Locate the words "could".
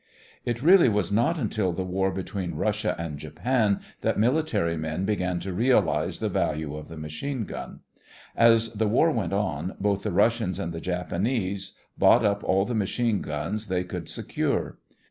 13.83-14.09